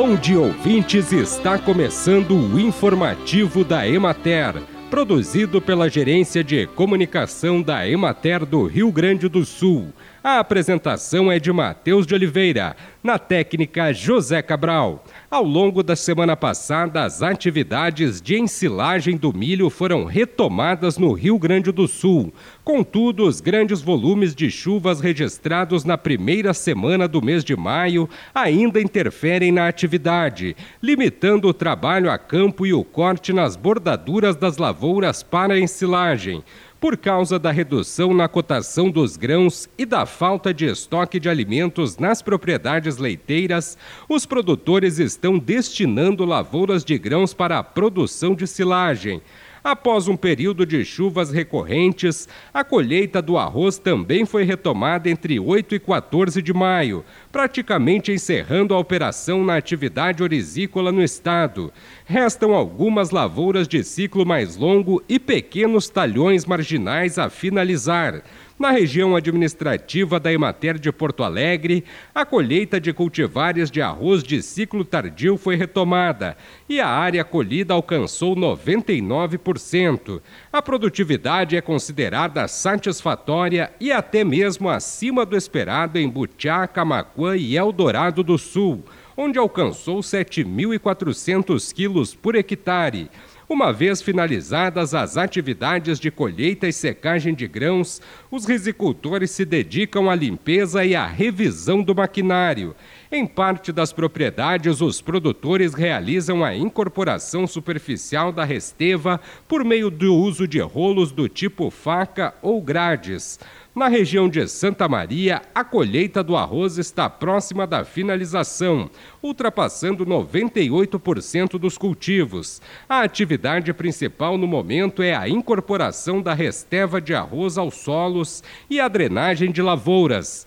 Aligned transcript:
Bom 0.00 0.14
dia, 0.14 0.38
ouvintes! 0.38 1.10
Está 1.10 1.58
começando 1.58 2.30
o 2.30 2.60
informativo 2.60 3.64
da 3.64 3.84
Emater, 3.84 4.54
produzido 4.88 5.60
pela 5.60 5.90
Gerência 5.90 6.44
de 6.44 6.68
Comunicação 6.68 7.60
da 7.60 7.84
Emater 7.86 8.46
do 8.46 8.64
Rio 8.64 8.92
Grande 8.92 9.28
do 9.28 9.44
Sul. 9.44 9.92
A 10.28 10.40
apresentação 10.40 11.32
é 11.32 11.38
de 11.38 11.50
Matheus 11.50 12.06
de 12.06 12.12
Oliveira, 12.12 12.76
na 13.02 13.18
técnica 13.18 13.94
José 13.94 14.42
Cabral. 14.42 15.02
Ao 15.30 15.42
longo 15.42 15.82
da 15.82 15.96
semana 15.96 16.36
passada, 16.36 17.02
as 17.02 17.22
atividades 17.22 18.20
de 18.20 18.38
ensilagem 18.38 19.16
do 19.16 19.32
milho 19.32 19.70
foram 19.70 20.04
retomadas 20.04 20.98
no 20.98 21.14
Rio 21.14 21.38
Grande 21.38 21.72
do 21.72 21.88
Sul. 21.88 22.30
Contudo, 22.62 23.26
os 23.26 23.40
grandes 23.40 23.80
volumes 23.80 24.34
de 24.34 24.50
chuvas 24.50 25.00
registrados 25.00 25.82
na 25.86 25.96
primeira 25.96 26.52
semana 26.52 27.08
do 27.08 27.22
mês 27.22 27.42
de 27.42 27.56
maio 27.56 28.06
ainda 28.34 28.82
interferem 28.82 29.50
na 29.50 29.66
atividade, 29.66 30.54
limitando 30.82 31.48
o 31.48 31.54
trabalho 31.54 32.10
a 32.10 32.18
campo 32.18 32.66
e 32.66 32.74
o 32.74 32.84
corte 32.84 33.32
nas 33.32 33.56
bordaduras 33.56 34.36
das 34.36 34.58
lavouras 34.58 35.22
para 35.22 35.58
ensilagem 35.58 36.44
por 36.80 36.96
causa 36.96 37.38
da 37.38 37.50
redução 37.50 38.14
na 38.14 38.28
cotação 38.28 38.90
dos 38.90 39.16
grãos 39.16 39.68
e 39.76 39.84
da 39.84 40.06
falta 40.06 40.54
de 40.54 40.66
estoque 40.66 41.18
de 41.18 41.28
alimentos 41.28 41.96
nas 41.98 42.22
propriedades 42.22 42.98
leiteiras, 42.98 43.76
os 44.08 44.24
produtores 44.24 44.98
estão 44.98 45.38
destinando 45.38 46.24
lavouras 46.24 46.84
de 46.84 46.96
grãos 46.96 47.34
para 47.34 47.58
a 47.58 47.64
produção 47.64 48.34
de 48.34 48.46
silagem. 48.46 49.20
Após 49.68 50.08
um 50.08 50.16
período 50.16 50.64
de 50.64 50.82
chuvas 50.82 51.30
recorrentes, 51.30 52.26
a 52.54 52.64
colheita 52.64 53.20
do 53.20 53.36
arroz 53.36 53.76
também 53.76 54.24
foi 54.24 54.42
retomada 54.42 55.10
entre 55.10 55.38
8 55.38 55.74
e 55.74 55.78
14 55.78 56.40
de 56.40 56.54
maio, 56.54 57.04
praticamente 57.30 58.10
encerrando 58.10 58.72
a 58.72 58.78
operação 58.78 59.44
na 59.44 59.56
atividade 59.56 60.22
orizícola 60.22 60.90
no 60.90 61.02
estado. 61.02 61.70
Restam 62.06 62.54
algumas 62.54 63.10
lavouras 63.10 63.68
de 63.68 63.84
ciclo 63.84 64.24
mais 64.24 64.56
longo 64.56 65.02
e 65.06 65.18
pequenos 65.18 65.90
talhões 65.90 66.46
marginais 66.46 67.18
a 67.18 67.28
finalizar. 67.28 68.22
Na 68.58 68.72
região 68.72 69.14
administrativa 69.14 70.18
da 70.18 70.32
Emater 70.32 70.80
de 70.80 70.90
Porto 70.90 71.22
Alegre, 71.22 71.84
a 72.12 72.26
colheita 72.26 72.80
de 72.80 72.92
cultivares 72.92 73.70
de 73.70 73.80
arroz 73.80 74.24
de 74.24 74.42
ciclo 74.42 74.84
tardio 74.84 75.36
foi 75.36 75.54
retomada 75.54 76.36
e 76.68 76.80
a 76.80 76.88
área 76.88 77.22
colhida 77.22 77.72
alcançou 77.72 78.34
99%. 78.34 80.20
A 80.52 80.60
produtividade 80.60 81.56
é 81.56 81.60
considerada 81.60 82.48
satisfatória 82.48 83.70
e 83.78 83.92
até 83.92 84.24
mesmo 84.24 84.68
acima 84.68 85.24
do 85.24 85.36
esperado 85.36 85.96
em 85.96 86.08
Butiá, 86.08 86.66
Camacuã 86.66 87.36
e 87.36 87.56
Eldorado 87.56 88.24
do 88.24 88.36
Sul, 88.36 88.82
onde 89.20 89.36
alcançou 89.36 89.98
7.400 89.98 91.74
quilos 91.74 92.14
por 92.14 92.36
hectare. 92.36 93.10
Uma 93.48 93.72
vez 93.72 94.00
finalizadas 94.00 94.94
as 94.94 95.16
atividades 95.16 95.98
de 95.98 96.08
colheita 96.08 96.68
e 96.68 96.72
secagem 96.72 97.34
de 97.34 97.48
grãos, 97.48 98.00
os 98.30 98.44
risicultores 98.44 99.32
se 99.32 99.44
dedicam 99.44 100.08
à 100.08 100.14
limpeza 100.14 100.84
e 100.84 100.94
à 100.94 101.04
revisão 101.04 101.82
do 101.82 101.96
maquinário. 101.96 102.76
Em 103.10 103.26
parte 103.26 103.72
das 103.72 103.90
propriedades, 103.90 104.82
os 104.82 105.00
produtores 105.00 105.72
realizam 105.72 106.44
a 106.44 106.54
incorporação 106.54 107.46
superficial 107.46 108.30
da 108.30 108.44
resteva 108.44 109.18
por 109.48 109.64
meio 109.64 109.90
do 109.90 110.14
uso 110.14 110.46
de 110.46 110.60
rolos 110.60 111.10
do 111.10 111.26
tipo 111.26 111.70
faca 111.70 112.34
ou 112.42 112.60
grades. 112.60 113.40
Na 113.74 113.88
região 113.88 114.28
de 114.28 114.46
Santa 114.46 114.86
Maria, 114.86 115.40
a 115.54 115.64
colheita 115.64 116.22
do 116.22 116.36
arroz 116.36 116.76
está 116.76 117.08
próxima 117.08 117.66
da 117.66 117.82
finalização, 117.82 118.90
ultrapassando 119.22 120.04
98% 120.04 121.58
dos 121.58 121.78
cultivos. 121.78 122.60
A 122.86 123.00
atividade 123.00 123.72
principal 123.72 124.36
no 124.36 124.46
momento 124.46 125.02
é 125.02 125.14
a 125.14 125.26
incorporação 125.26 126.20
da 126.20 126.34
resteva 126.34 127.00
de 127.00 127.14
arroz 127.14 127.56
aos 127.56 127.76
solos 127.76 128.42
e 128.68 128.78
a 128.78 128.88
drenagem 128.88 129.50
de 129.50 129.62
lavouras. 129.62 130.46